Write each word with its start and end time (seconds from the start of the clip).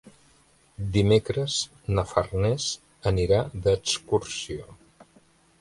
Dimecres 0.95 1.57
na 1.99 2.07
Farners 2.13 2.67
anirà 3.13 3.43
d'excursió. 3.67 4.79